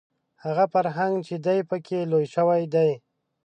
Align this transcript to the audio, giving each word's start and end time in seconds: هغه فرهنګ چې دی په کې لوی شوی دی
هغه 0.43 0.65
فرهنګ 0.73 1.15
چې 1.27 1.35
دی 1.45 1.59
په 1.69 1.77
کې 1.85 1.99
لوی 2.11 2.25
شوی 2.35 2.63
دی 2.73 2.91